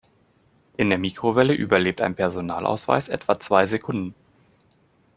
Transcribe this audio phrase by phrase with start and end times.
[0.77, 4.15] In der Mikrowelle überlebt ein Personalausweis etwa zwei Sekunden.